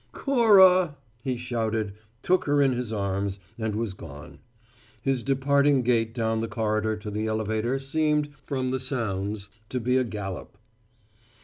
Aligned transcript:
"Cora!" 0.13 0.97
he 1.23 1.37
shouted, 1.37 1.93
took 2.23 2.45
her 2.45 2.59
in 2.59 2.71
his 2.71 2.91
arms, 2.91 3.37
and 3.59 3.75
was 3.75 3.93
gone. 3.93 4.39
His 5.03 5.23
departing 5.23 5.83
gait 5.83 6.15
down 6.15 6.41
the 6.41 6.47
corridor 6.47 6.95
to 6.97 7.11
the 7.11 7.27
elevator 7.27 7.77
seemed, 7.77 8.29
from 8.43 8.71
the 8.71 8.79
sounds, 8.79 9.47
to 9.69 9.79
be 9.79 9.97
a 9.97 10.03
gallop. 10.03 10.57